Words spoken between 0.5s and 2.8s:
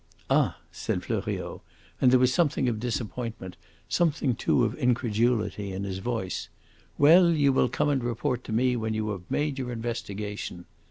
said Fleuriot; and there was something of